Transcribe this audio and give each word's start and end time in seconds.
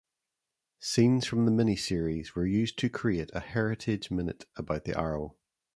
Scenes 0.79 1.27
from 1.27 1.45
the 1.45 1.51
mini-series 1.51 2.33
were 2.33 2.47
used 2.47 2.79
to 2.79 2.89
create 2.89 3.29
a 3.35 3.39
Heritage 3.39 4.09
Minute 4.09 4.45
about 4.57 4.85
the 4.85 4.97
Arrow. 4.99 5.35